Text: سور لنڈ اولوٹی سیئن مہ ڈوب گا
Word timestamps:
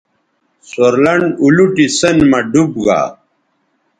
سور 0.69 0.93
لنڈ 1.03 1.25
اولوٹی 1.43 1.85
سیئن 1.99 2.17
مہ 2.29 2.39
ڈوب 2.51 2.71
گا 2.85 3.01